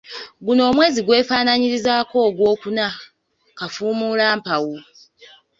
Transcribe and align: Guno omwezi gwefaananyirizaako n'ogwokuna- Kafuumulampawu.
Guno 0.45 0.61
omwezi 0.69 0.99
gwefaananyirizaako 1.03 2.15
n'ogwokuna- 2.23 2.85
Kafuumulampawu. 3.57 4.75